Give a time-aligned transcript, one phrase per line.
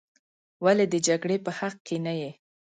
[0.63, 2.31] ولې د جګړې په حق کې نه یې.